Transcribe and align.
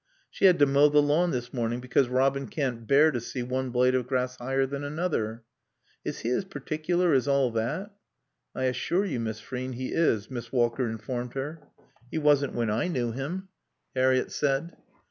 "She 0.31 0.45
had 0.45 0.57
to 0.57 0.65
mow 0.65 0.89
the 0.89 0.99
lawn 0.99 1.29
this 1.29 1.53
morning 1.53 1.79
because 1.79 2.07
Robin 2.07 2.47
can't 2.47 2.87
bear 2.87 3.11
to 3.11 3.21
see 3.21 3.43
one 3.43 3.69
blade 3.69 3.93
of 3.93 4.07
grass 4.07 4.35
higher 4.37 4.65
than 4.65 4.83
another." 4.83 5.43
"Is 6.03 6.21
he 6.21 6.31
as 6.31 6.43
particular 6.43 7.13
as 7.13 7.27
all 7.27 7.51
that?" 7.51 7.91
"I 8.55 8.63
assure 8.63 9.05
you, 9.05 9.19
Miss 9.19 9.39
Frean, 9.39 9.73
he 9.73 9.93
is," 9.93 10.31
Miss 10.31 10.51
Walker 10.51 10.89
informed 10.89 11.35
her. 11.35 11.61
"He 12.09 12.17
wasn't 12.17 12.55
when 12.55 12.71
I 12.71 12.87
knew 12.87 13.11
him," 13.11 13.49
Harriett 13.93 14.31
said. 14.31 14.75